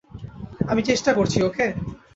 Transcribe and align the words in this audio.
আমি 0.67 0.81
চেষ্টা 0.83 1.11
করছি, 1.13 1.37
ওকে? 1.43 1.65